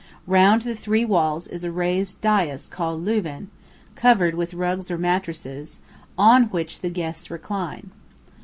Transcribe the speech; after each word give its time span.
Round 0.25 0.63
the 0.63 0.73
three 0.75 1.05
walls 1.05 1.47
is 1.47 1.63
a 1.63 1.71
raised 1.71 2.23
daīs 2.23 2.67
called 2.71 3.05
"lewan," 3.05 3.49
covered 3.93 4.33
with 4.33 4.55
rugs 4.55 4.89
or 4.89 4.97
mattresses, 4.97 5.79
on 6.17 6.45
which 6.45 6.79
the 6.79 6.89
guests 6.89 7.29
recline. 7.29 7.91